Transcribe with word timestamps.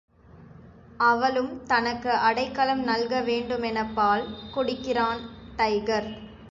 அவளும் 0.99 1.65
தனக்கு 1.67 2.11
அடைக்கலம் 2.21 2.83
நல்க 2.83 3.21
வேண்டுமென 3.21 3.77
மனப்பால் 3.77 4.25
குடிக்கிறான் 4.51 5.23
டைகர். 5.55 6.09